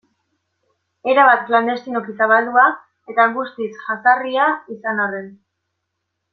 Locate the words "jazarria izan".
3.85-5.07